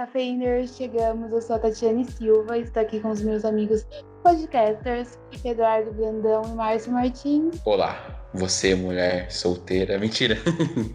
[0.00, 1.30] Cafeiners, chegamos.
[1.30, 3.86] Eu sou a Tatiane Silva, estou aqui com os meus amigos
[4.22, 7.60] podcasters, Eduardo Brandão e Márcio Martins.
[7.66, 9.98] Olá, você mulher solteira.
[9.98, 10.38] Mentira.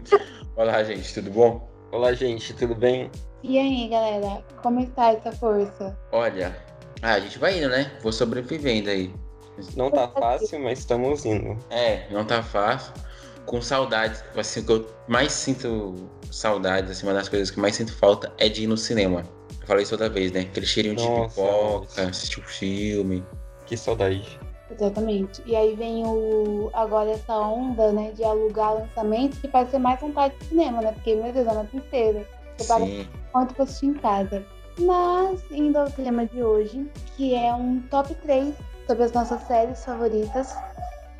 [0.56, 1.70] Olá, gente, tudo bom?
[1.92, 3.08] Olá, gente, tudo bem?
[3.44, 5.96] E aí, galera, como está essa força?
[6.10, 6.56] Olha,
[7.00, 7.92] ah, a gente vai indo, né?
[8.02, 9.14] Vou sobrevivendo aí.
[9.76, 11.56] Não tá fácil, mas estamos indo.
[11.70, 12.92] É, não tá fácil.
[13.46, 15.94] Com saudades, assim, o que eu mais sinto
[16.30, 19.22] saudades, assim, uma das coisas que mais sinto falta é de ir no cinema.
[19.60, 20.40] Eu falei isso outra vez, né?
[20.40, 22.02] Aquele cheirinho de Nossa, pipoca, nossa.
[22.02, 23.24] assistir um filme.
[23.66, 24.38] Que saudade.
[24.70, 25.42] Exatamente.
[25.46, 30.00] E aí vem o agora essa onda, né, de alugar lançamentos que faz ser mais
[30.00, 30.92] vontade de cinema, né?
[30.92, 32.24] Porque, meu Deus, é uma tristeza.
[32.58, 33.08] Você paga Sim.
[33.32, 34.44] quanto pra assistir em casa.
[34.78, 38.54] Mas, indo ao tema de hoje, que é um top 3
[38.86, 40.54] sobre as nossas séries favoritas.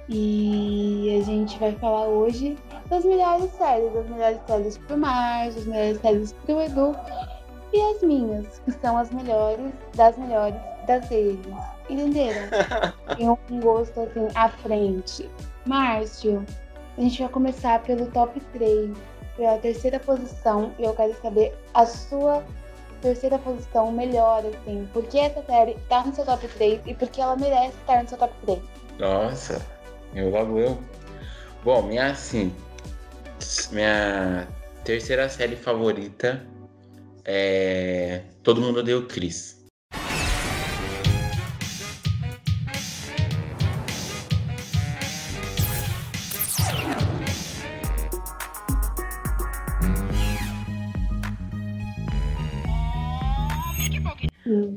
[0.09, 2.56] E a gente vai falar hoje
[2.89, 6.97] das melhores séries, das melhores séries pro Márcio, das melhores séries pro Edu
[7.72, 11.41] e as minhas, que são as melhores das melhores das deles.
[11.91, 12.48] Entenderam?
[13.16, 15.28] Tem um gosto assim à frente.
[15.64, 16.44] Márcio,
[16.97, 18.97] a gente vai começar pelo top 3,
[19.36, 22.44] pela terceira posição, e eu quero saber a sua
[23.03, 24.88] terceira posição melhor, assim.
[24.92, 28.03] Por que essa série tá no seu top 3 e por que ela merece estar
[28.03, 28.62] no seu top 3?
[28.98, 29.61] Nossa,
[30.17, 30.83] eu logo eu.
[31.62, 32.53] Bom, minha assim,
[33.70, 34.48] minha
[34.84, 36.47] terceira série favorita
[37.25, 39.56] é Todo Mundo Deu Chris.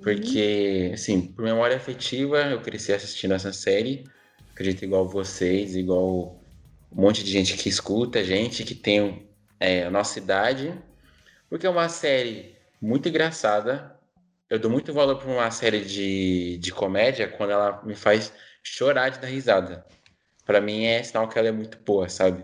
[0.04, 4.04] Porque, assim, por memória afetiva, eu cresci assistindo essa série.
[4.60, 6.38] Acredito igual vocês, igual
[6.92, 9.26] um monte de gente que escuta, gente que tem
[9.58, 10.78] é, a nossa idade.
[11.50, 13.98] Porque é uma série muito engraçada.
[14.50, 19.08] Eu dou muito valor para uma série de, de comédia quando ela me faz chorar
[19.08, 19.86] de dar risada.
[20.46, 22.44] Para mim é sinal que ela é muito boa, sabe?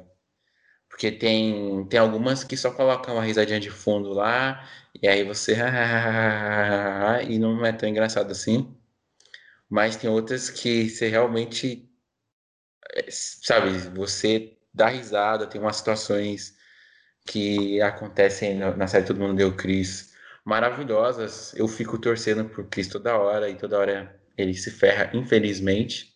[0.87, 4.65] Porque tem, tem algumas que só colocam uma risadinha de fundo lá,
[5.01, 5.57] e aí você.
[7.27, 8.73] e não é tão engraçado assim.
[9.69, 11.91] Mas tem outras que você realmente.
[12.95, 16.55] É, Sabe, você dá risada, tem umas situações
[17.25, 20.13] que acontecem na série Todo Mundo Deu Chris
[20.45, 21.53] maravilhosas.
[21.55, 26.13] Eu fico torcendo por Chris toda hora, e toda hora ele se ferra, infelizmente.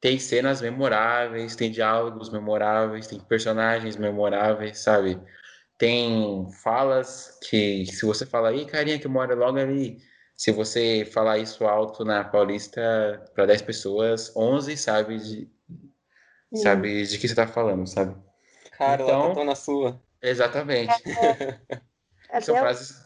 [0.00, 5.20] Tem cenas memoráveis, tem diálogos memoráveis, tem personagens memoráveis, sabe?
[5.78, 9.98] Tem falas que, se você falar, aí, carinha que mora logo ali,
[10.36, 12.80] se você falar isso alto na Paulista
[13.34, 15.50] para 10 pessoas, 11 sabe de,
[16.56, 18.16] sabe de que você tá falando, sabe?
[18.76, 20.00] Cara, ela Então- tá tão na sua.
[20.22, 20.92] Exatamente.
[22.28, 22.96] Até São o- frases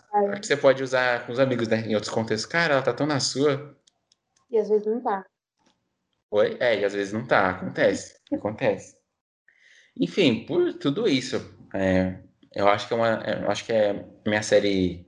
[0.41, 1.81] que você pode usar com os amigos, né?
[1.81, 2.51] Em outros contextos.
[2.51, 3.77] Cara, ela tá tão na sua.
[4.51, 5.25] E às vezes não tá.
[6.31, 6.57] Oi?
[6.61, 7.51] É, e às vezes não tá.
[7.51, 8.17] Acontece.
[8.33, 8.97] Acontece.
[9.99, 11.37] Enfim, por tudo isso,
[11.75, 12.19] é,
[12.55, 13.23] eu acho que é uma.
[13.23, 15.07] Eu acho que é minha série.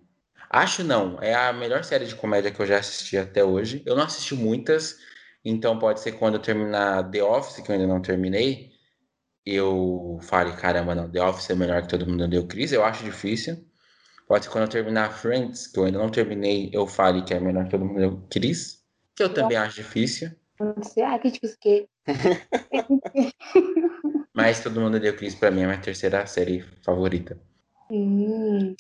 [0.51, 3.83] Acho não, é a melhor série de comédia que eu já assisti até hoje.
[3.87, 4.99] Eu não assisti muitas,
[5.45, 8.73] então pode ser quando eu terminar The Office, que eu ainda não terminei,
[9.45, 13.05] eu fale, caramba, não, The Office é melhor que todo mundo deu Chris, eu acho
[13.05, 13.63] difícil.
[14.27, 17.41] Pode ser quando eu terminar Friends, que eu ainda não terminei, eu fale que é
[17.41, 18.83] melhor que todo mundo deu Chris,
[19.15, 20.31] que eu também acho difícil.
[21.05, 21.89] Ah, que difícil que.
[24.33, 27.39] Mas todo mundo deu Chris pra mim é a minha terceira série favorita.
[27.91, 28.75] Hum.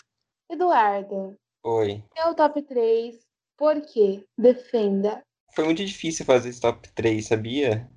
[0.50, 2.02] Eduardo, Oi.
[2.16, 3.16] seu top 3,
[3.56, 4.24] por quê?
[4.36, 5.22] Defenda.
[5.54, 7.88] Foi muito difícil fazer esse top 3, sabia?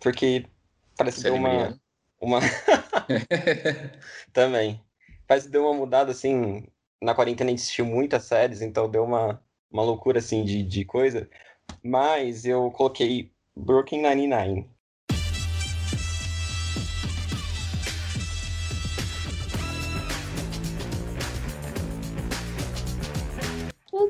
[0.00, 0.46] Porque
[0.96, 1.48] parece que deu uma.
[1.48, 1.80] Mariana.
[2.18, 2.40] uma...
[4.32, 4.80] Também.
[5.26, 6.66] Parece que deu uma mudada assim.
[7.02, 10.84] Na quarentena a gente assistiu muitas séries, então deu uma, uma loucura assim de, de
[10.86, 11.28] coisa.
[11.82, 14.70] Mas eu coloquei Brooklyn Nine-Nine.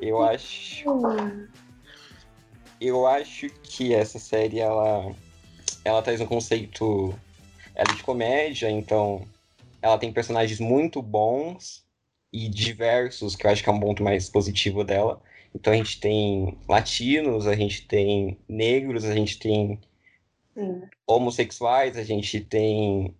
[0.00, 0.84] Eu acho.
[2.80, 5.14] Eu acho que essa série ela,
[5.84, 7.14] ela traz um conceito
[7.74, 9.26] ela é de comédia, então
[9.82, 11.84] ela tem personagens muito bons
[12.32, 15.20] e diversos, que eu acho que é um ponto mais positivo dela.
[15.54, 19.80] Então a gente tem latinos, a gente tem negros, a gente tem
[20.54, 20.82] Sim.
[21.06, 23.14] homossexuais, a gente tem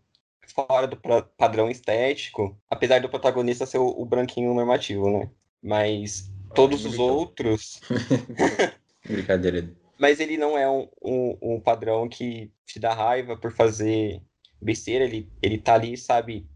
[0.54, 0.96] fora do
[1.36, 5.30] padrão estético, apesar do protagonista ser o, o branquinho normativo, né?
[5.62, 7.80] Mas todos os outros
[9.08, 9.70] Brincadeira.
[9.98, 14.20] Mas ele não é um, um, um padrão que te dá raiva por fazer
[14.60, 15.04] besteira.
[15.04, 16.46] Ele, ele tá ali, sabe,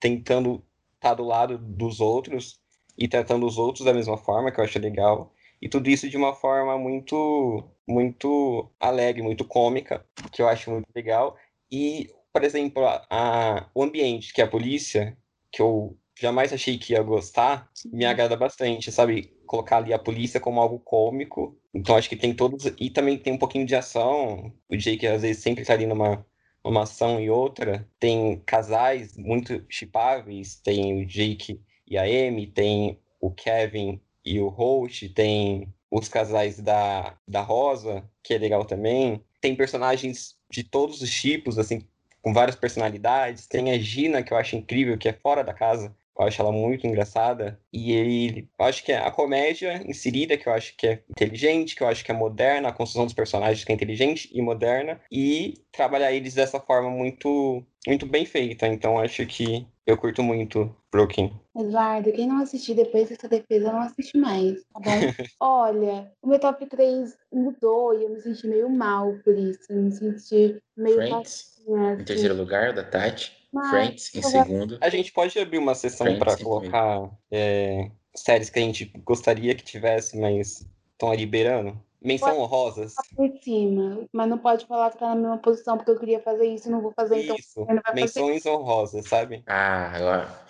[0.00, 0.64] tentando
[0.94, 2.58] estar do lado dos outros.
[2.98, 5.32] e tratando os outros da mesma forma, que eu acho legal.
[5.60, 10.88] E tudo isso de uma forma muito, muito alegre, muito cômica, que eu acho muito
[10.94, 11.36] legal.
[11.70, 15.16] E, por exemplo, a, a, o ambiente que é a polícia,
[15.50, 18.10] que eu jamais achei que ia gostar, me uhum.
[18.10, 19.34] agrada bastante, sabe?
[19.46, 21.58] Colocar ali a polícia como algo cômico.
[21.74, 22.64] Então acho que tem todos.
[22.78, 24.52] E também tem um pouquinho de ação.
[24.68, 26.26] O Jake às vezes sempre tá ali numa,
[26.64, 27.88] numa ação e outra.
[28.00, 30.56] Tem casais muito chipáveis.
[30.56, 36.60] Tem o Jake e a Amy, tem o Kevin e o Holt, tem os casais
[36.60, 39.24] da, da Rosa, que é legal também.
[39.40, 41.86] Tem personagens de todos os tipos, assim,
[42.20, 43.46] com várias personalidades.
[43.46, 45.94] Tem a Gina, que eu acho incrível, que é fora da casa.
[46.18, 47.60] Eu acho ela muito engraçada.
[47.72, 51.76] E ele, eu acho que é a comédia inserida, que eu acho que é inteligente,
[51.76, 55.00] que eu acho que é moderna, a construção dos personagens que é inteligente e moderna,
[55.10, 58.66] e trabalhar eles dessa forma muito, muito bem feita.
[58.66, 61.30] Então acho que eu curto muito Brooklyn.
[61.56, 64.90] Eduardo, quem não assistir depois dessa defesa não assiste mais, tá bom?
[65.40, 69.60] Olha, o meu top 3 mudou e eu me senti meio mal por isso.
[69.70, 70.96] Eu me senti meio.
[70.96, 72.00] Friends, assim.
[72.00, 73.32] em terceiro lugar, da Tati.
[73.56, 74.78] Mas, Friends em segundo.
[74.80, 79.64] A gente pode abrir uma sessão para colocar é, séries que a gente gostaria que
[79.64, 81.80] tivesse, mas estão liberando.
[82.02, 82.94] Menção pode honrosas.
[83.16, 86.46] Por cima, mas não pode falar que tá na mesma posição, porque eu queria fazer
[86.46, 87.62] isso e não vou fazer, então isso.
[87.62, 87.94] então.
[87.94, 88.56] Menções fazer.
[88.56, 89.42] honrosas, sabe?
[89.46, 90.46] Ah, agora.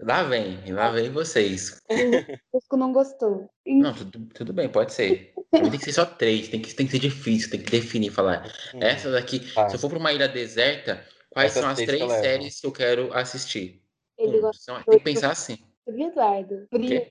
[0.00, 1.80] Lá vem, lá vem vocês.
[2.70, 3.48] O não gostou.
[3.66, 5.32] Não, tudo, tudo bem, pode ser.
[5.50, 8.46] tem que ser só três, tem que, tem que ser difícil, tem que definir, falar.
[8.74, 8.78] Hum.
[8.80, 9.68] Essa daqui, tá.
[9.68, 11.02] se eu for para uma ilha deserta,
[11.38, 13.80] Quais Essas são as três que séries que eu quero assistir?
[14.18, 15.56] Ele hum, são, tem que pensar assim.
[15.86, 16.66] Eduardo,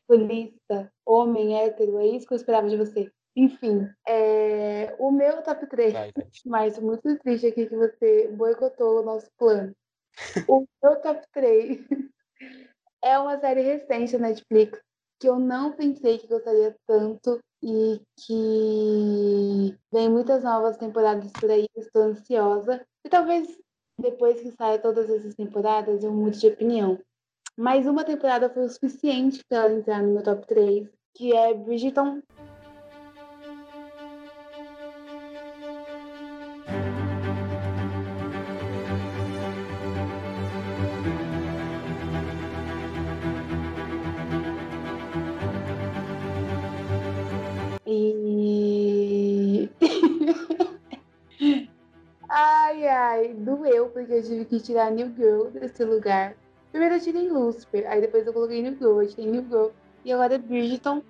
[0.06, 3.10] polícia, homem hétero, é isso que eu esperava de você.
[3.38, 4.94] Enfim, é...
[5.00, 6.12] o meu top 3, Vai,
[6.46, 9.74] mas muito triste aqui que você boicotou o nosso plano.
[10.46, 11.80] o meu top 3
[13.02, 14.78] é uma série recente da Netflix
[15.22, 21.66] que eu não pensei que gostaria tanto e que vem muitas novas temporadas por aí,
[21.78, 22.86] estou ansiosa.
[23.06, 23.48] E talvez
[24.00, 27.00] depois que saia todas essas temporadas, eu mudo de opinião.
[27.58, 31.54] Mas uma temporada foi o suficiente para ela entrar no meu top 3, que é
[31.54, 32.22] Bridgerton.
[54.18, 56.36] Eu tive que tirar New Girl desse lugar.
[56.72, 59.68] Primeiro eu tirei Lucifer, aí depois eu coloquei New Girl, eu tirei New Girl.
[60.04, 61.02] E agora é Bridgeton.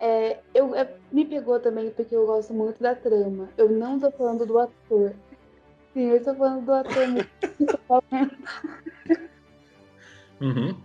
[0.00, 3.48] É, eu, é, me pegou também porque eu gosto muito da trama.
[3.56, 5.14] Eu não tô falando do ator.
[5.92, 7.04] Sim, eu estou falando do ator
[10.40, 10.76] uhum.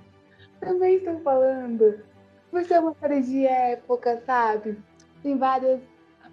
[0.59, 2.00] Também estou falando.
[2.50, 4.77] Por ser uma série de época, sabe?
[5.21, 5.79] Tem várias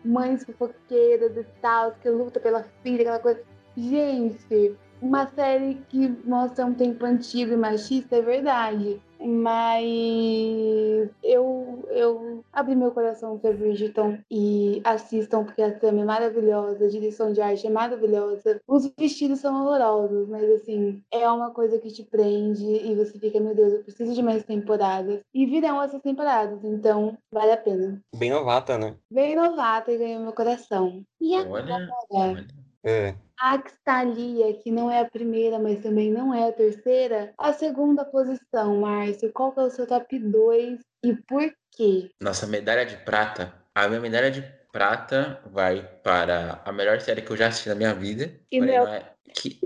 [0.05, 3.43] mães fofoqueiras e tal, que luta pela filha, aquela coisa.
[3.77, 9.01] Gente, uma série que mostra um tempo antigo e machista, é verdade.
[9.23, 16.87] Mas eu, eu abri meu coração para Bridgerton e assistam, porque a trama é maravilhosa,
[16.87, 18.61] a direção de arte é maravilhosa.
[18.67, 23.39] Os vestidos são horrorosos, mas assim, é uma coisa que te prende e você fica,
[23.39, 25.21] meu Deus, eu preciso de mais temporadas.
[25.35, 28.01] E virão essas temporadas, então vale a pena.
[28.17, 28.97] Bem novata, né?
[29.13, 31.05] Bem novata e ganhou meu coração.
[31.21, 31.91] E agora?
[32.11, 32.47] Olha,
[32.85, 33.15] é.
[33.39, 38.05] A Axtalia, que não é a primeira, mas também não é a terceira, a segunda
[38.05, 39.33] posição, Márcio.
[39.33, 42.11] Qual que é o seu top 2 e por quê?
[42.21, 43.55] Nossa medalha de prata.
[43.75, 47.75] A minha medalha de prata vai para a melhor série que eu já assisti na
[47.75, 48.31] minha vida.
[48.51, 48.87] E meu...
[48.87, 49.11] é...
[49.35, 49.59] que...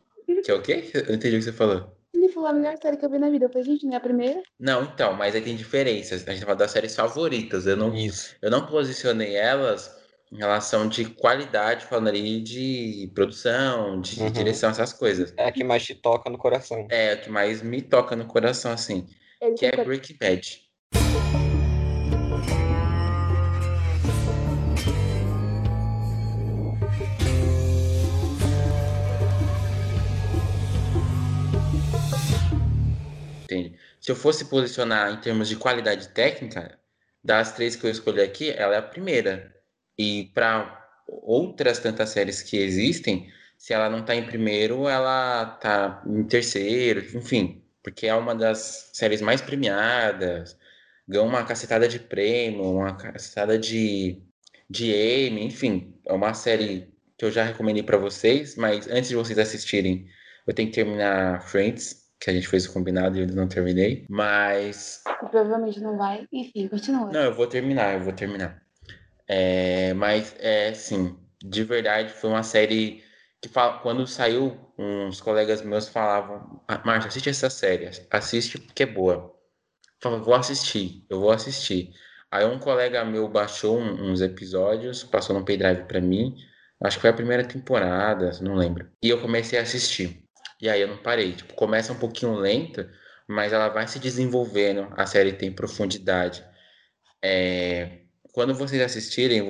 [0.44, 0.90] que é o quê?
[0.94, 1.92] Eu entendi o que você falou.
[2.14, 3.46] Ele falou a melhor série que eu vi na vida.
[3.46, 4.40] Eu falei, gente, não é a primeira?
[4.58, 6.26] Não, então, mas aí tem diferenças.
[6.26, 7.66] A gente fala das séries favoritas.
[7.66, 8.36] Eu não, Isso.
[8.40, 10.03] eu não posicionei elas
[10.34, 14.32] em relação de qualidade, falando ali de produção, de uhum.
[14.32, 15.32] direção, essas coisas.
[15.36, 16.88] É a que mais te toca no coração.
[16.90, 19.06] É a que mais me toca no coração, assim.
[19.40, 19.80] Ele que fica...
[19.80, 20.60] é Breaking Bad.
[33.44, 33.78] Entende?
[34.00, 36.76] Se eu fosse posicionar em termos de qualidade técnica,
[37.22, 39.54] das três que eu escolhi aqui, ela é a primeira.
[39.98, 46.02] E para outras tantas séries que existem, se ela não está em primeiro, ela está
[46.06, 50.56] em terceiro, enfim, porque é uma das séries mais premiadas,
[51.06, 54.22] ganhou uma cacetada de prêmio, uma cacetada de,
[54.68, 59.16] de Emmy, enfim, é uma série que eu já recomendei para vocês, mas antes de
[59.16, 60.06] vocês assistirem,
[60.46, 63.48] eu tenho que terminar Friends, que a gente fez o combinado e eu ainda não
[63.48, 64.06] terminei.
[64.08, 65.02] Mas.
[65.30, 66.26] Provavelmente não vai.
[66.32, 67.10] Enfim, continua.
[67.12, 68.63] Não, eu vou terminar, eu vou terminar.
[69.28, 73.02] É, mas, é, sim, de verdade, foi uma série
[73.40, 73.48] que
[73.82, 79.14] quando saiu, uns colegas meus falavam: ah, Márcia, assiste essa série, assiste porque é boa.
[79.14, 79.30] Eu
[80.00, 81.92] falava, vou assistir, eu vou assistir.
[82.30, 86.34] Aí um colega meu baixou uns episódios, passou no pendrive para mim.
[86.82, 88.90] Acho que foi a primeira temporada, não lembro.
[89.02, 90.24] E eu comecei a assistir.
[90.60, 91.32] E aí eu não parei.
[91.34, 92.90] Tipo, começa um pouquinho lenta,
[93.28, 94.88] mas ela vai se desenvolvendo.
[94.96, 96.44] A série tem profundidade.
[97.22, 98.03] É...
[98.34, 99.48] Quando vocês assistirem,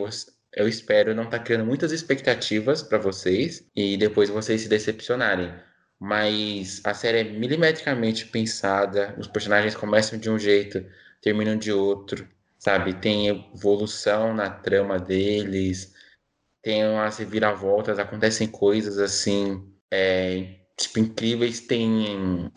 [0.54, 5.52] eu espero não estar tá criando muitas expectativas para vocês e depois vocês se decepcionarem.
[5.98, 10.84] Mas a série é milimetricamente pensada, os personagens começam de um jeito,
[11.20, 12.28] terminam de outro
[12.64, 12.94] sabe?
[12.94, 15.92] Tem evolução na trama deles,
[16.62, 21.60] tem umas reviravoltas, acontecem coisas assim, é, tipo, incríveis.
[21.60, 22.50] Tem,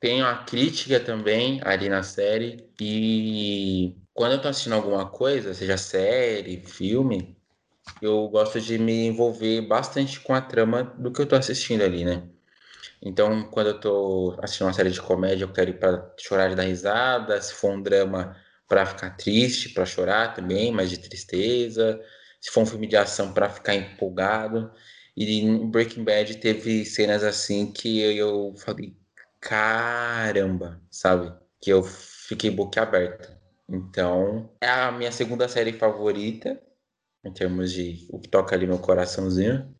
[0.00, 2.68] tem uma crítica também ali na série.
[2.80, 7.36] E quando eu tô assistindo alguma coisa, seja série, filme,
[8.00, 12.04] eu gosto de me envolver bastante com a trama do que eu tô assistindo ali,
[12.04, 12.28] né?
[13.02, 16.54] Então, quando eu tô assistindo uma série de comédia, eu quero ir pra chorar de
[16.56, 17.40] dar risada.
[17.40, 18.36] Se for um drama,
[18.68, 22.00] para ficar triste, para chorar também, mas de tristeza.
[22.40, 24.72] Se for um filme de ação, para ficar empolgado.
[25.16, 28.96] E em Breaking Bad teve cenas assim que eu falei,
[29.40, 31.32] caramba, sabe?
[31.60, 33.41] Que eu fiquei boquiaberta.
[33.68, 36.60] Então, é a minha segunda série favorita,
[37.24, 39.74] em termos de o que toca ali no coraçãozinho.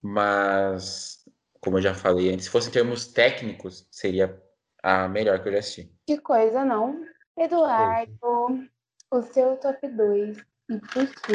[0.00, 1.24] Mas,
[1.60, 4.40] como eu já falei antes, se fosse em termos técnicos, seria
[4.82, 5.90] a melhor que eu já assisti.
[6.06, 7.04] Que coisa, não?
[7.36, 8.68] Eduardo,
[9.10, 10.38] o seu top 2
[10.68, 11.32] e por quê?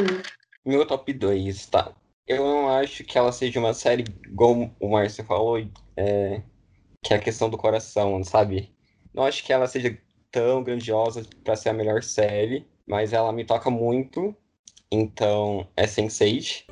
[0.64, 1.94] Meu top 2, tá.
[2.26, 4.04] Eu não acho que ela seja uma série,
[4.36, 5.58] como o Márcio falou,
[5.96, 6.42] é,
[7.02, 8.74] que é a questão do coração, sabe?
[9.12, 9.98] Não acho que ela seja
[10.30, 14.34] tão grandiosa para ser a melhor série, mas ela me toca muito.
[14.90, 16.64] Então, é Sense8.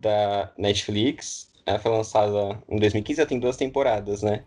[0.00, 1.50] da Netflix.
[1.66, 4.44] Ela foi lançada em 2015, já tem duas temporadas, né?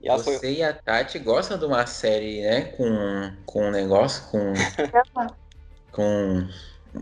[0.00, 0.54] E Você foi...
[0.54, 2.62] e a Tati gostam de uma série, né?
[2.76, 4.52] Com, com um negócio, com.
[5.96, 6.46] com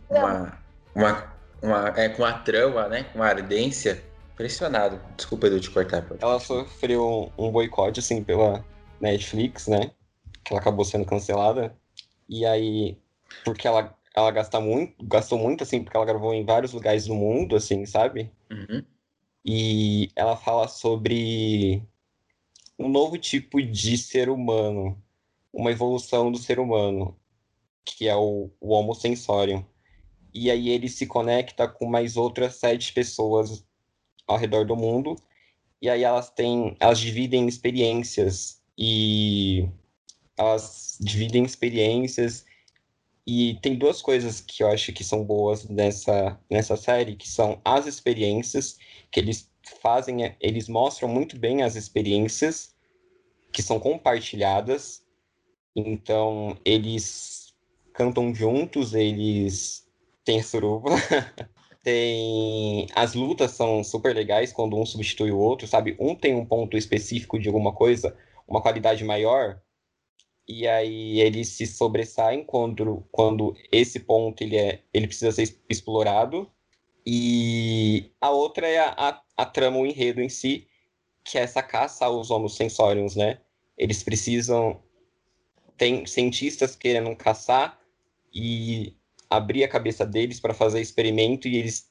[0.09, 0.59] uma.
[0.95, 3.03] uma, uma é, com a trama, né?
[3.13, 4.03] Com a ardência.
[4.33, 5.01] Impressionado.
[5.17, 6.05] Desculpa eu te cortar.
[6.21, 8.65] Ela sofreu um boicote, assim, pela
[9.01, 9.91] Netflix, né?
[10.43, 11.77] Que ela acabou sendo cancelada.
[12.29, 12.99] E aí,
[13.45, 17.15] porque ela ela gasta muito, gastou muito, assim, porque ela gravou em vários lugares do
[17.15, 18.31] mundo, assim, sabe?
[18.49, 18.85] Uhum.
[19.45, 21.83] E ela fala sobre
[22.79, 24.97] um novo tipo de ser humano,
[25.53, 27.17] uma evolução do ser humano,
[27.85, 29.64] que é o, o Homo sensorium.
[30.33, 33.64] E aí ele se conecta com mais outras sete pessoas
[34.26, 35.17] ao redor do mundo,
[35.81, 39.69] e aí elas têm, elas dividem experiências, e
[40.37, 42.45] elas dividem experiências
[43.26, 47.61] e tem duas coisas que eu acho que são boas nessa, nessa série, que são
[47.64, 48.76] as experiências,
[49.11, 49.50] que eles
[49.81, 52.75] fazem, eles mostram muito bem as experiências
[53.50, 55.03] que são compartilhadas.
[55.75, 57.44] Então, eles
[57.95, 59.87] cantam juntos, eles
[60.25, 60.91] têm suruba.
[61.83, 65.97] tem as lutas são super legais quando um substitui o outro, sabe?
[65.99, 69.61] Um tem um ponto específico de alguma coisa, uma qualidade maior,
[70.47, 76.51] e aí eles se sobressaem quando, quando esse ponto ele, é, ele precisa ser explorado.
[77.07, 80.67] E a outra é a, a, a trama, o enredo em si,
[81.25, 83.41] que é essa caça aos homos sensórios, né?
[83.77, 84.83] Eles precisam...
[85.77, 87.79] Tem cientistas querendo caçar
[88.35, 88.97] e
[89.31, 91.88] abrir a cabeça deles para fazer experimento e eles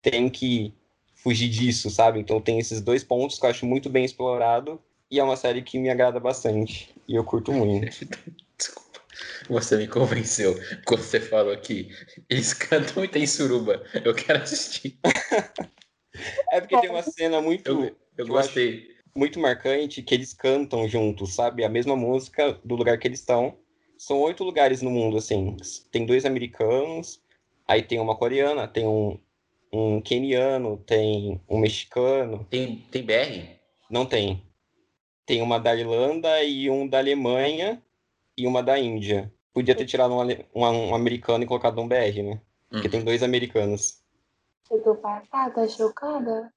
[0.00, 0.74] têm que
[1.14, 2.20] fugir disso, sabe?
[2.20, 5.62] Então tem esses dois pontos que eu acho muito bem explorado e é uma série
[5.62, 6.94] que me agrada bastante.
[7.08, 7.86] E eu curto muito.
[8.56, 9.00] Desculpa.
[9.48, 11.88] Você me convenceu quando você falou que
[12.28, 13.84] eles cantam e tem suruba.
[14.04, 14.98] Eu quero assistir.
[16.50, 17.68] é porque tem uma cena muito.
[17.68, 18.88] Eu, eu gostei.
[19.14, 21.64] muito marcante que eles cantam juntos, sabe?
[21.64, 23.56] A mesma música do lugar que eles estão.
[23.96, 25.56] São oito lugares no mundo, assim.
[25.90, 27.20] Tem dois americanos,
[27.66, 29.18] aí tem uma coreana, tem um,
[29.72, 32.46] um keniano, tem um mexicano.
[32.50, 33.58] Tem, tem BR?
[33.90, 34.42] Não tem
[35.26, 37.82] tem uma da Irlanda e um da Alemanha
[38.36, 39.32] e uma da Índia.
[39.52, 40.22] Podia ter tirado um,
[40.54, 42.40] um, um americano e colocado um BR, né?
[42.70, 44.02] Porque tem dois americanos.
[44.70, 46.52] Eu tô passada, chocada.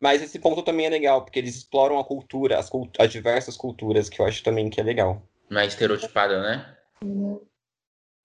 [0.00, 3.56] Mas esse ponto também é legal, porque eles exploram a cultura, as, cult as diversas
[3.56, 5.22] culturas, que eu acho também que é legal.
[5.52, 6.78] Não é estereotipado, né?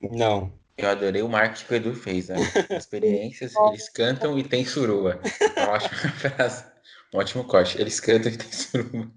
[0.01, 0.53] Não.
[0.77, 2.37] Eu adorei o marketing que o Edu fez, né?
[2.71, 5.19] Experiências, eles cantam e tem suruba.
[5.57, 6.65] Uma ótima frase.
[7.13, 7.81] Um ótimo corte.
[7.81, 9.11] Eles cantam e tem suruba.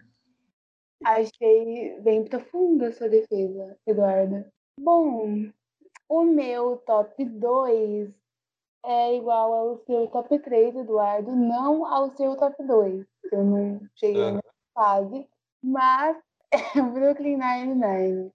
[1.05, 4.45] Achei bem profunda a sua defesa, Eduardo.
[4.81, 5.49] Bom,
[6.09, 8.11] o meu top 2
[8.85, 13.07] é igual ao seu top 3, Eduardo, não ao seu top 2.
[13.31, 14.33] Eu não cheguei Ah.
[14.33, 15.29] nessa fase,
[15.63, 16.17] mas
[16.75, 18.33] Brooklyn Nine-Nine.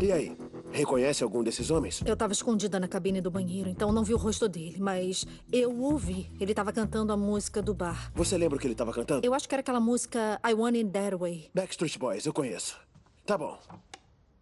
[0.00, 0.36] E aí,
[0.70, 2.02] reconhece algum desses homens?
[2.06, 5.76] Eu tava escondida na cabine do banheiro, então não vi o rosto dele, mas eu
[5.80, 6.30] ouvi.
[6.40, 8.12] Ele tava cantando a música do bar.
[8.14, 9.26] Você lembra o que ele estava cantando?
[9.26, 11.50] Eu acho que era aquela música I Want It That Way.
[11.52, 12.78] Backstreet Boys, eu conheço.
[13.26, 13.58] Tá bom.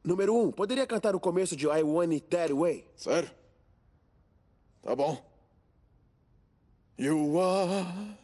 [0.04, 2.86] Número um, poderia cantar o começo de I Want It That Way?
[2.94, 3.30] Sério?
[4.82, 5.24] Tá bom.
[6.98, 8.16] You are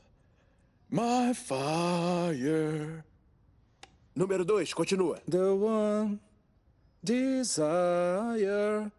[0.90, 3.02] my fire.
[4.14, 5.20] Número dois, continua.
[5.26, 6.20] The one
[7.02, 8.90] desire.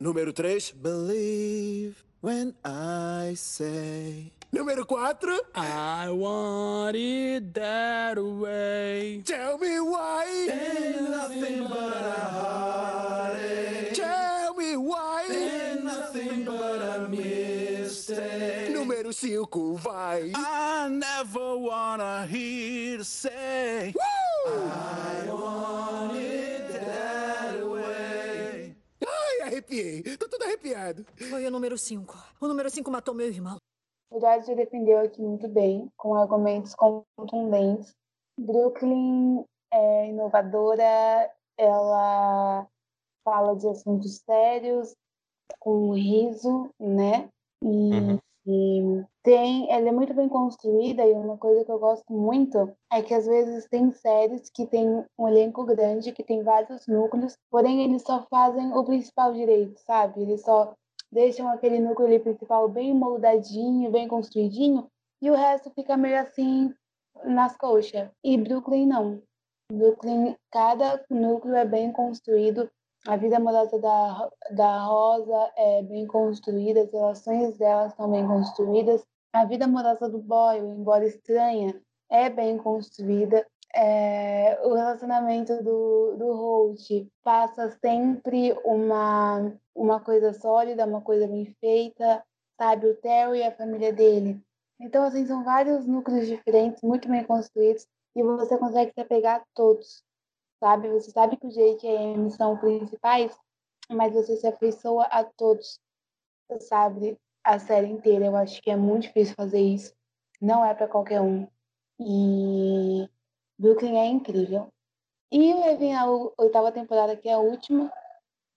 [0.00, 0.70] Número três.
[0.72, 5.38] Believe when I say Número quatro.
[5.54, 9.20] I want it that way.
[9.26, 10.24] Tell me why.
[10.50, 13.92] Ain't nothing but a heartache.
[13.92, 15.26] Tell me why.
[15.30, 18.70] Ain't nothing but a mistake.
[18.72, 20.32] Número cinco, vai.
[20.34, 24.15] I never wanna hear say I
[29.06, 30.02] Ai, arrepiei.
[30.16, 31.04] Tô todo arrepiado.
[31.30, 32.14] Foi o número 5.
[32.40, 33.58] O número 5 matou meu irmão.
[34.10, 37.92] O se defendeu aqui muito bem, com argumentos contundentes.
[38.38, 42.66] Brooklyn é inovadora, ela
[43.24, 44.94] fala de assuntos sérios,
[45.58, 47.28] com riso, né?
[47.62, 48.18] E, Uhum.
[48.46, 53.02] E tem, ela é muito bem construída e uma coisa que eu gosto muito é
[53.02, 57.82] que às vezes tem séries que tem um elenco grande, que tem vários núcleos, porém
[57.82, 60.22] eles só fazem o principal direito, sabe?
[60.22, 60.74] Eles só
[61.10, 64.86] deixam aquele núcleo ali principal bem moldadinho, bem construidinho,
[65.20, 66.72] e o resto fica meio assim
[67.24, 68.08] nas coxas.
[68.22, 69.22] E Brooklyn não.
[69.72, 72.70] Brooklyn, cada núcleo é bem construído,
[73.06, 79.04] a vida amorosa da, da Rosa é bem construída, as relações delas são bem construídas,
[79.32, 83.46] a vida amorosa do Boyle, embora estranha, é bem construída.
[83.74, 91.54] É, o relacionamento do, do Holt passa sempre uma, uma coisa sólida, uma coisa bem
[91.60, 92.24] feita,
[92.58, 92.86] sabe?
[92.86, 94.40] O Terry e a família dele.
[94.80, 99.44] Então, assim, são vários núcleos diferentes, muito bem construídos, e você consegue se apegar a
[99.54, 100.02] todos,
[100.60, 100.88] sabe?
[100.88, 103.36] Você sabe que o Jake e a Amy são principais,
[103.88, 105.78] mas você se afeiçoa a todos,
[106.60, 107.18] sabe?
[107.44, 108.26] A série inteira.
[108.26, 109.94] Eu acho que é muito difícil fazer isso.
[110.40, 111.46] Não é para qualquer um.
[111.98, 113.08] E
[113.58, 114.68] Brooklyn é incrível.
[115.30, 116.06] E vir a
[116.38, 117.92] oitava temporada, que é a última,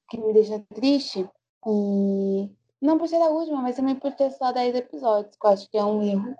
[0.09, 1.27] que me deixa triste.
[1.65, 2.49] E
[2.81, 5.69] não por ser a última, mas também por ter só 10 episódios, que eu acho
[5.69, 6.35] que é um erro.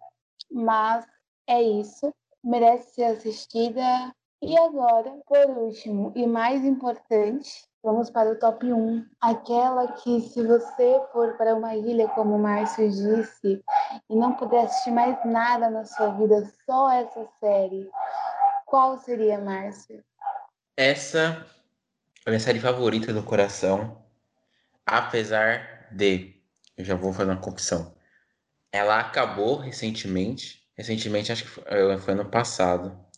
[0.51, 1.05] Mas
[1.47, 2.13] é isso.
[2.43, 3.83] Merece ser assistida.
[4.41, 9.05] E agora, por último e mais importante, vamos para o top 1.
[9.19, 13.61] Aquela que, se você for para uma ilha, como o Márcio disse,
[14.09, 17.89] e não puder assistir mais nada na sua vida, só essa série,
[18.65, 20.01] qual seria, Márcio?
[20.77, 21.45] Essa
[22.25, 24.01] é a minha série favorita do coração.
[24.85, 26.41] Apesar de,
[26.77, 27.93] eu já vou fazer uma confissão.
[28.71, 30.65] Ela acabou recentemente.
[30.77, 33.08] Recentemente, acho que foi, eh, foi ano passado.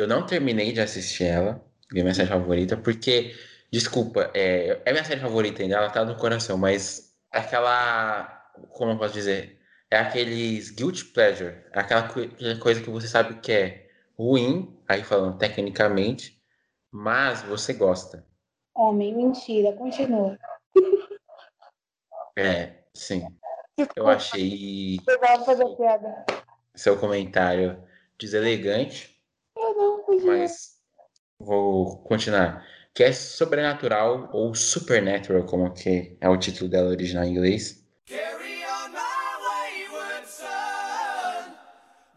[0.00, 1.62] Eu não terminei de assistir ela.
[1.94, 3.34] É minha série favorita, porque,
[3.70, 8.24] desculpa, é, é minha série favorita ainda, ela tá no coração, mas aquela.
[8.70, 9.60] Como eu posso dizer?
[9.90, 11.56] É aqueles guilty pleasure.
[11.74, 16.40] É aquela co- aquela coisa que você sabe que é ruim, aí falando tecnicamente,
[16.90, 18.24] mas você gosta.
[18.74, 20.38] Homem, mentira, continua.
[22.38, 23.26] É, sim.
[23.96, 26.24] Eu achei vou fazer piada.
[26.74, 27.82] seu comentário
[28.18, 29.19] deselegante.
[30.24, 30.76] Mas
[31.38, 32.66] vou continuar.
[32.92, 37.84] Que é sobrenatural ou supernatural, como que é o título dela original em inglês.
[38.06, 38.98] Carry on my
[39.46, 41.54] wayward son.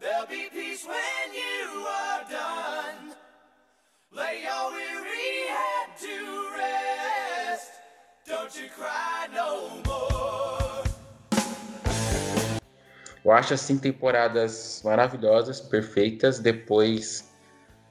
[0.00, 3.14] There'll be peace when you are done.
[4.12, 7.72] Lay your weary head to rest.
[8.26, 10.84] Don't you cry no more.
[13.24, 16.40] Eu acho assim temporadas maravilhosas, perfeitas.
[16.40, 17.32] Depois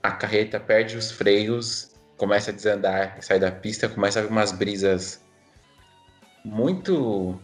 [0.04, 5.24] a carreta perde os freios, começa a desandar, sai da pista, começa a umas brisas
[6.44, 7.40] muito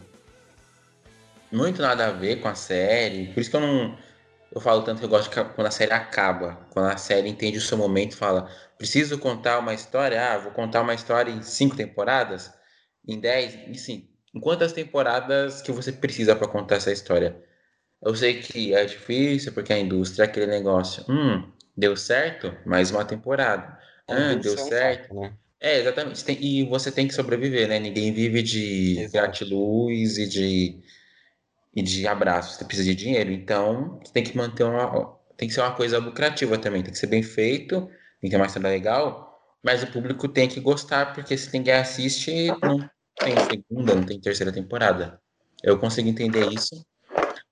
[1.50, 3.32] muito nada a ver com a série.
[3.32, 3.98] Por isso que eu não
[4.52, 7.60] eu falo tanto que eu gosto quando a série acaba, quando a série entende o
[7.60, 12.52] seu momento, fala, preciso contar uma história, ah, vou contar uma história em cinco temporadas.
[13.06, 17.42] em 10, e sim, em quantas temporadas que você precisa para contar essa história?
[18.02, 21.04] Eu sei que é difícil, porque a indústria é aquele negócio.
[21.08, 22.54] Hum, deu certo?
[22.64, 23.78] Mais uma temporada.
[24.06, 25.14] A Ah, deu é certo?
[25.14, 25.32] né?
[25.58, 26.24] É, exatamente.
[26.24, 27.78] Tem- e você tem que sobreviver, né?
[27.78, 30.80] Ninguém vive de gratiluz e de,
[31.74, 32.56] e de abraços.
[32.56, 33.30] Você precisa de dinheiro.
[33.30, 35.18] Então, você tem que manter uma.
[35.36, 36.82] Tem que ser uma coisa lucrativa também.
[36.82, 37.80] Tem que ser bem feito,
[38.20, 39.28] tem que ter uma história legal.
[39.62, 42.78] Mas o público tem que gostar, porque se ninguém assiste, não
[43.18, 45.20] tem segunda, não tem terceira temporada.
[45.62, 46.74] Eu consigo entender isso.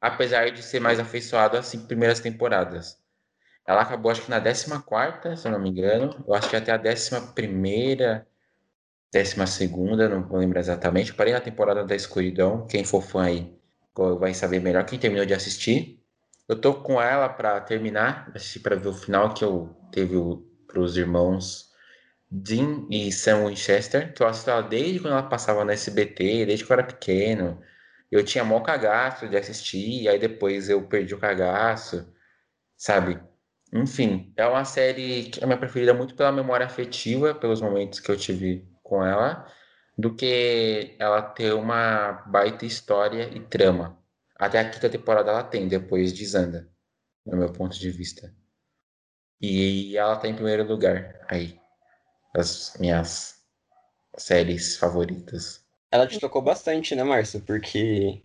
[0.00, 2.96] Apesar de ser mais afeiçoado às cinco primeiras temporadas.
[3.68, 6.24] Ela acabou, acho que na 14, se eu não me engano.
[6.26, 8.24] Eu acho que até a 11,
[9.12, 11.12] décima segunda, não vou lembrar exatamente.
[11.12, 12.66] Parei na temporada da Escuridão.
[12.66, 13.54] Quem for fã aí
[14.18, 14.86] vai saber melhor.
[14.86, 16.02] Quem terminou de assistir.
[16.48, 20.38] Eu tô com ela pra terminar, assistir pra ver o final que eu teve o,
[20.66, 21.70] pros irmãos
[22.30, 26.64] Dean e Sam Winchester, que eu assisto ela desde quando ela passava no SBT, desde
[26.64, 27.60] que eu era pequeno.
[28.10, 32.10] Eu tinha mó cagaço de assistir, e aí depois eu perdi o cagaço,
[32.78, 33.20] sabe?
[33.72, 38.10] Enfim, é uma série que é minha preferida muito pela memória afetiva, pelos momentos que
[38.10, 39.46] eu tive com ela,
[39.96, 43.98] do que ela ter uma baita história e trama.
[44.36, 46.70] Até a quinta temporada ela tem, depois desanda,
[47.26, 48.32] no meu ponto de vista.
[49.40, 51.60] E ela tá em primeiro lugar aí,
[52.34, 53.44] das minhas
[54.16, 55.64] séries favoritas.
[55.90, 57.40] Ela te tocou bastante, né, Márcio?
[57.40, 58.22] Porque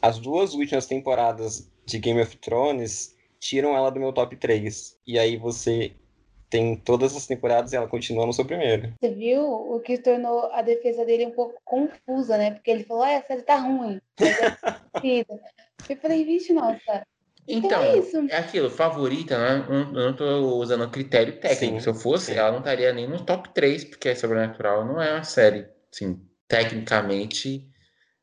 [0.00, 4.96] as duas últimas temporadas de Game of Thrones tiram ela do meu top 3.
[5.04, 5.92] E aí você
[6.48, 8.94] tem todas as temporadas e ela continua no seu primeiro.
[9.00, 12.52] Você viu o que tornou a defesa dele um pouco confusa, né?
[12.52, 14.00] Porque ele falou, ah, essa série tá ruim.
[15.04, 15.24] É.
[15.88, 17.04] Eu falei, vixe, nossa.
[17.48, 18.16] Então, é isso.
[18.30, 19.66] é aquilo, favorita, né?
[19.68, 20.24] Eu não- tô
[20.58, 21.74] usando critério técnico.
[21.74, 22.38] Sim, Se eu fosse, sim.
[22.38, 27.66] ela não estaria nem no top 3, porque Sobrenatural não é uma série, assim, tecnicamente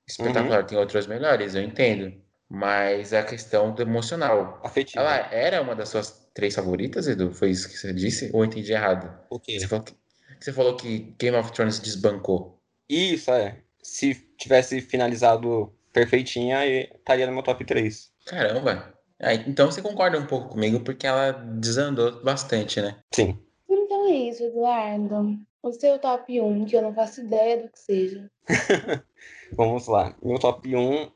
[0.08, 0.66] espetacular.
[0.66, 2.14] Tem outras melhores, eu entendo.
[2.50, 4.60] Mas é a questão do emocional.
[4.64, 5.02] Afetiva.
[5.02, 7.32] Ela era uma das suas três favoritas, Edu?
[7.32, 8.32] Foi isso que você disse?
[8.34, 9.16] Ou eu entendi errado?
[9.30, 9.60] O quê?
[9.60, 9.94] Você falou que,
[10.40, 12.60] você falou que Game of Thrones desbancou.
[12.90, 13.60] Isso, é.
[13.84, 18.12] Se tivesse finalizado perfeitinha, estaria no meu top 3.
[18.26, 18.94] Caramba!
[19.20, 22.98] Ah, então você concorda um pouco comigo, porque ela desandou bastante, né?
[23.14, 23.38] Sim.
[23.70, 25.38] Então é isso, Eduardo.
[25.62, 28.32] O seu top 1, que eu não faço ideia do que seja.
[29.52, 30.16] Vamos lá.
[30.24, 31.12] Meu top 1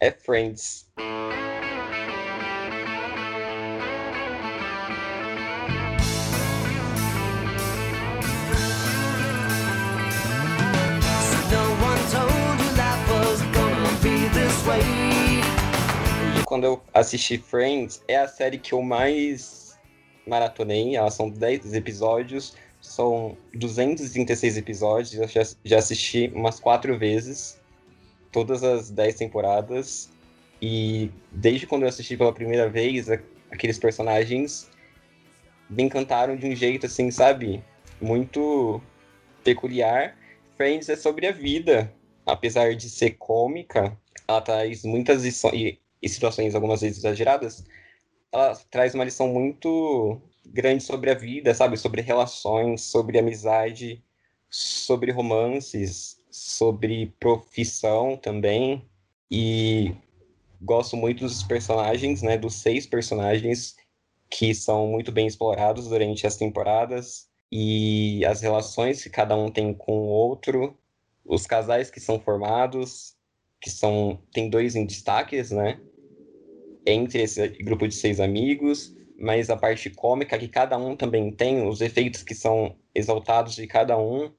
[0.00, 0.86] é Friends.
[16.46, 19.78] Quando eu assisti Friends, é a série que eu mais
[20.26, 20.96] maratonei.
[20.96, 25.14] Elas são 10 episódios, são 236 episódios.
[25.14, 27.57] Eu já, já assisti umas quatro vezes,
[28.32, 30.10] todas as 10 temporadas.
[30.60, 33.08] E desde quando eu assisti pela primeira vez,
[33.50, 34.70] aqueles personagens
[35.70, 37.62] me encantaram de um jeito assim, sabe?
[38.00, 38.80] Muito
[39.44, 40.16] peculiar.
[40.56, 41.92] Friends é sobre a vida.
[42.26, 47.64] Apesar de ser cômica, ela traz muitas lições, e situações algumas vezes exageradas,
[48.30, 51.76] ela traz uma lição muito grande sobre a vida, sabe?
[51.76, 54.02] Sobre relações, sobre amizade,
[54.50, 58.84] sobre romances, sobre profissão também.
[59.30, 59.94] E
[60.60, 62.38] gosto muito dos personagens, né?
[62.38, 63.76] Dos seis personagens
[64.30, 69.72] que são muito bem explorados durante as temporadas e as relações que cada um tem
[69.72, 70.76] com o outro,
[71.24, 73.16] os casais que são formados,
[73.60, 75.80] que são tem dois em destaques, né?
[76.86, 81.66] Entre esse grupo de seis amigos, mas a parte cômica que cada um também tem,
[81.66, 84.30] os efeitos que são exaltados de cada um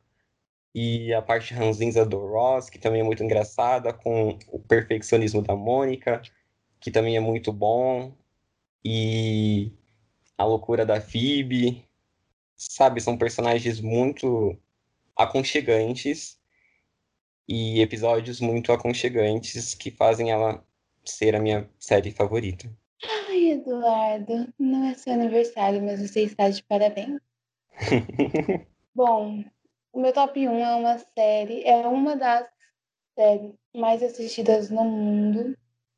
[0.74, 5.56] e a parte ranzinza do Ross, que também é muito engraçada, com o perfeccionismo da
[5.56, 6.22] Mônica,
[6.80, 8.14] que também é muito bom,
[8.84, 9.72] e
[10.38, 11.86] a loucura da Phoebe,
[12.56, 13.02] sabe?
[13.02, 14.58] São personagens muito
[15.16, 16.40] aconchegantes
[17.48, 20.64] e episódios muito aconchegantes que fazem ela
[21.04, 22.70] ser a minha série favorita.
[23.04, 27.20] Ai, Eduardo, não é seu aniversário, mas você está de parabéns.
[28.94, 29.44] Bom,
[29.92, 32.48] o meu top 1 é uma série, é uma das
[33.18, 35.58] séries mais assistidas no mundo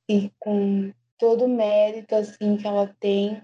[0.09, 3.41] e com todo o mérito assim que ela tem,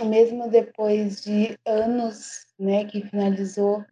[0.00, 3.84] mesmo depois de anos, né, que finalizou,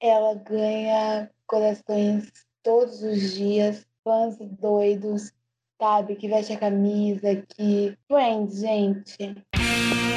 [0.00, 2.30] ela ganha corações
[2.62, 5.32] todos os dias, fãs doidos,
[5.80, 9.16] sabe, que veste a camisa, que Friends, gente.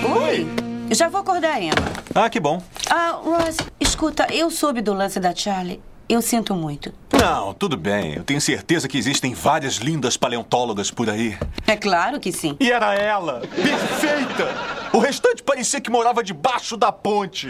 [0.03, 0.72] Oi!
[0.93, 1.73] Já vou acordar a Emma.
[2.13, 2.61] Ah, que bom.
[2.87, 5.81] Ah, Ross, escuta, eu soube do lance da Charlie.
[6.07, 6.93] Eu sinto muito.
[7.11, 8.13] Não, tudo bem.
[8.13, 11.35] Eu tenho certeza que existem várias lindas paleontólogas por aí.
[11.65, 12.55] É claro que sim.
[12.59, 13.39] E era ela!
[13.39, 14.49] Perfeita!
[14.93, 17.47] O restante parecia que morava debaixo da ponte.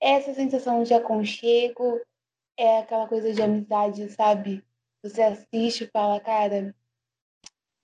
[0.00, 2.00] Essa sensação de aconchego
[2.56, 4.62] é aquela coisa de amizade, sabe?
[5.02, 6.72] Você assiste e fala, cara,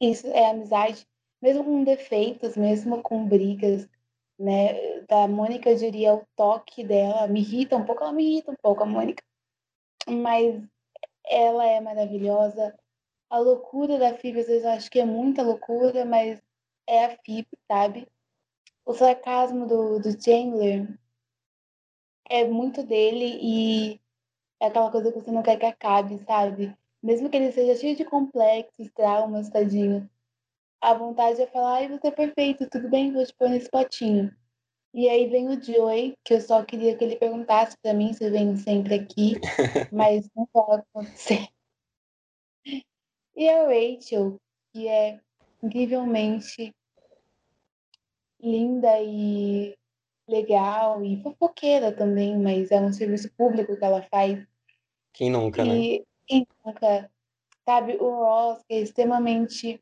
[0.01, 1.05] isso é amizade,
[1.43, 3.89] mesmo com defeitos, mesmo com brigas,
[4.39, 5.01] né?
[5.03, 8.57] Da Mônica, eu diria, o toque dela me irrita um pouco, ela me irrita um
[8.57, 9.23] pouco, a Mônica.
[10.09, 10.63] Mas
[11.27, 12.75] ela é maravilhosa.
[13.31, 16.41] A loucura da Phoebe, às vezes eu acho que é muita loucura, mas
[16.87, 18.09] é a Phoebe, sabe?
[18.85, 20.89] O sarcasmo do, do Chandler
[22.29, 24.01] é muito dele e
[24.61, 26.77] é aquela coisa que você não quer que acabe, sabe?
[27.03, 30.09] Mesmo que ele seja cheio de complexos, traumas, tadinho.
[30.81, 34.35] A vontade é falar, ai, você é perfeito, tudo bem, vou te pôr nesse potinho.
[34.93, 38.31] E aí vem o Joey, que eu só queria que ele perguntasse pra mim se
[38.31, 39.35] vem sempre aqui,
[39.93, 41.49] mas não vai acontecer.
[43.37, 44.41] E a Rachel,
[44.73, 45.21] que é
[45.63, 46.75] incrivelmente
[48.41, 49.77] linda e
[50.29, 54.47] legal e fofoqueira também, mas é um serviço público que ela faz.
[55.13, 55.77] Quem nunca, né?
[55.77, 57.11] E quem nunca,
[57.65, 59.81] sabe, o Ross que é extremamente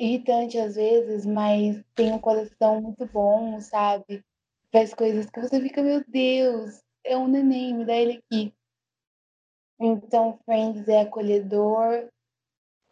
[0.00, 4.24] irritante às vezes, mas tem um coração muito bom, sabe?
[4.72, 8.54] Faz coisas que você fica, meu Deus, é um neném, me dá ele aqui.
[9.78, 12.08] Então, Friends é acolhedor,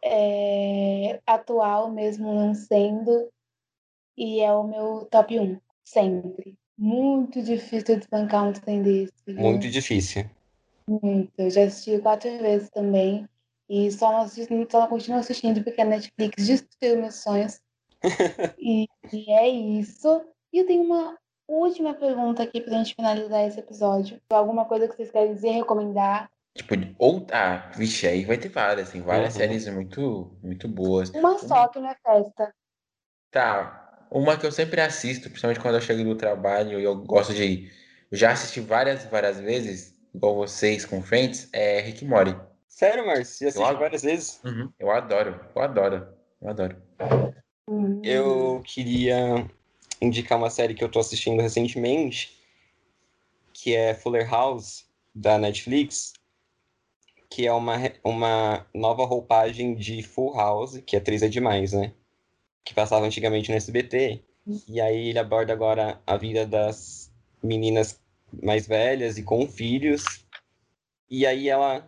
[0.05, 3.31] é atual mesmo não sendo,
[4.16, 6.57] e é o meu top 1, sempre.
[6.77, 9.12] Muito difícil desbancar um trem desse.
[9.29, 10.25] Muito difícil.
[10.87, 11.33] Muito.
[11.38, 13.29] Eu já assisti quatro vezes também.
[13.68, 14.26] E só
[14.70, 17.61] só continuo assistindo porque a Netflix destruiu meus sonhos.
[18.59, 20.24] e, e é isso.
[20.52, 24.20] E eu tenho uma última pergunta aqui pra gente finalizar esse episódio.
[24.31, 26.31] Alguma coisa que vocês querem dizer, recomendar?
[26.57, 27.26] Tipo, ou.
[27.31, 29.40] Ah, vixe, aí vai ter várias, tem várias Uhum.
[29.40, 31.11] séries muito, muito boas.
[31.11, 32.54] Uma só que não é festa.
[33.31, 37.35] Tá, uma que eu sempre assisto, principalmente quando eu chego do trabalho e eu gosto
[37.35, 37.70] de.
[38.11, 42.47] Eu já assisti várias, várias vezes, igual vocês com Friends, é Rick and Morty.
[42.78, 43.40] Sério, Márcio?
[43.40, 44.40] Já assisti várias vezes?
[44.44, 46.08] Uhum, Eu adoro, eu adoro,
[46.40, 46.80] eu adoro.
[48.04, 49.50] Eu queria
[50.00, 52.40] indicar uma série que eu tô assistindo recentemente,
[53.52, 56.12] que é Fuller House, da Netflix,
[57.28, 61.92] que é uma, uma nova roupagem de Full House, que a atriz é demais, né?
[62.64, 64.22] Que passava antigamente no SBT.
[64.68, 67.12] E aí ele aborda agora a vida das
[67.42, 68.00] meninas
[68.40, 70.24] mais velhas e com filhos.
[71.10, 71.84] E aí ela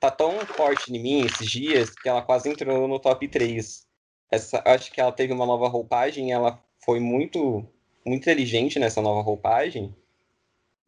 [0.00, 3.86] tá tão forte em mim esses dias que ela quase entrou no top 3
[4.30, 7.66] essa, acho que ela teve uma nova roupagem, ela foi muito,
[8.06, 9.94] muito inteligente nessa nova roupagem.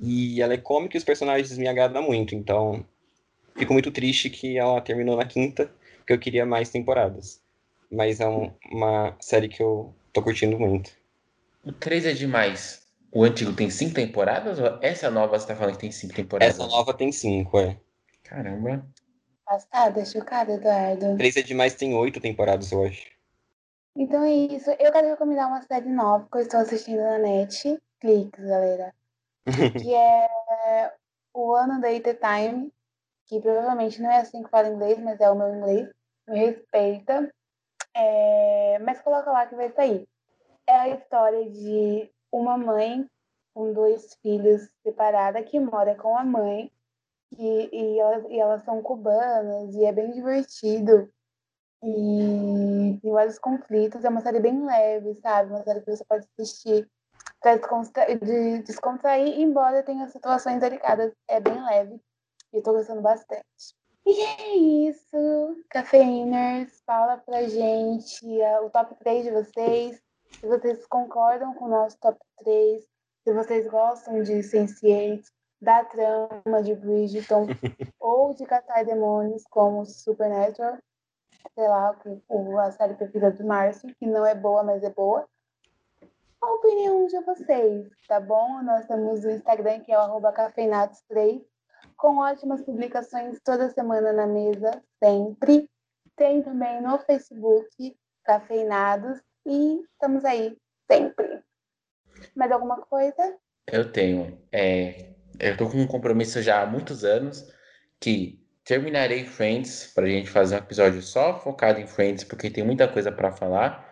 [0.00, 2.34] E ela é cômica e os personagens me agradam muito.
[2.34, 2.84] Então,
[3.56, 7.40] fico muito triste que ela terminou na quinta, porque eu queria mais temporadas.
[7.90, 10.90] Mas é um- uma série que eu tô curtindo muito.
[11.64, 12.82] O 3 é demais.
[13.12, 14.58] O antigo tem cinco temporadas?
[14.58, 16.54] Ou essa nova você tá falando que tem cinco temporadas?
[16.54, 17.76] Essa nova tem cinco, é.
[18.22, 18.86] Caramba.
[19.44, 21.16] Passada, chocada, Eduardo.
[21.16, 23.10] Três é demais tem oito temporadas, eu acho.
[23.96, 24.70] Então é isso.
[24.70, 27.78] Eu quero recomendar uma série nova que eu estou assistindo na net.
[28.00, 28.94] Cliques, galera.
[29.82, 30.92] que é
[31.34, 32.72] o Ano Data Time,
[33.26, 35.88] que provavelmente não é assim que fala inglês, mas é o meu inglês.
[36.28, 37.32] Me respeita.
[37.94, 40.08] É, Mas coloca lá que vai sair.
[40.66, 43.06] É a história de uma mãe
[43.54, 46.70] com dois filhos separada que mora com a mãe.
[47.38, 51.10] E, e, elas, e elas são cubanas e é bem divertido.
[51.82, 54.04] E tem vários conflitos.
[54.04, 55.50] É uma série bem leve, sabe?
[55.50, 56.88] Uma série que você pode assistir
[57.40, 61.12] para descontra de descontrair, embora tenha situações delicadas.
[61.26, 62.00] É bem leve.
[62.52, 63.44] E eu tô gostando bastante.
[64.06, 65.64] E é isso.
[65.70, 68.26] Cafeiners, fala pra gente
[68.62, 70.02] o top 3 de vocês.
[70.40, 72.84] Se vocês concordam com o nosso top 3.
[73.24, 75.24] Se vocês gostam de Sense8,
[75.62, 77.46] da trama de Bridgerton
[77.98, 80.76] ou de catar demônios como Supernatural
[81.54, 81.96] sei lá,
[82.64, 85.26] a série preferida do Márcio, que não é boa, mas é boa.
[86.40, 88.62] A opinião de vocês, tá bom?
[88.62, 91.44] Nós temos o Instagram, que é o arroba cafeinados3,
[91.96, 95.68] com ótimas publicações toda semana na mesa, sempre.
[96.16, 100.56] Tem também no Facebook, Cafeinados, e estamos aí,
[100.90, 101.42] sempre.
[102.34, 103.36] Mais alguma coisa?
[103.66, 104.38] Eu tenho.
[104.50, 107.44] É, eu tô com um compromisso já há muitos anos
[108.00, 112.86] que terminarei Friends pra gente fazer um episódio só focado em Friends, porque tem muita
[112.86, 113.90] coisa pra falar.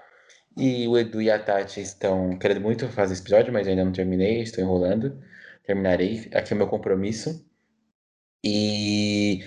[0.56, 3.84] E o Edu e a Tati estão querendo muito fazer esse episódio, mas eu ainda
[3.84, 5.20] não terminei, estou enrolando.
[5.64, 7.44] Terminarei, aqui é o meu compromisso.
[8.44, 9.44] E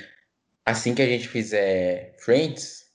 [0.66, 2.86] assim que a gente fizer Friends,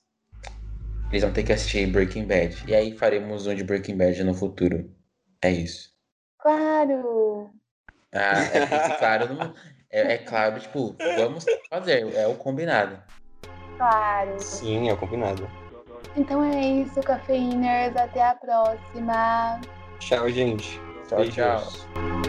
[1.09, 2.63] eles vão ter que assistir Breaking Bad.
[2.67, 4.89] E aí faremos um de Breaking Bad no futuro.
[5.41, 5.89] É isso.
[6.39, 7.28] Claro!
[8.13, 9.53] Ah, é, claro, não-
[9.91, 13.01] é, é claro, tipo, vamos fazer, é o combinado.
[13.77, 14.39] Claro!
[14.39, 15.47] Sim, é o combinado.
[16.15, 17.95] Então é isso, cafeiners.
[17.95, 19.61] Até a próxima.
[19.99, 20.79] Tchau, gente.
[21.07, 21.35] Tchau, Beijos.
[21.35, 22.28] tchau.